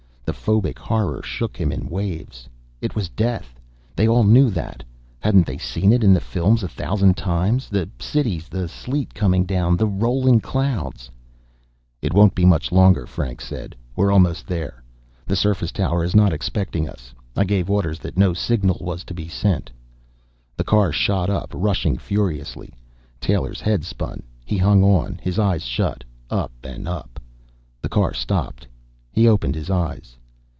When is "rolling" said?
9.87-10.39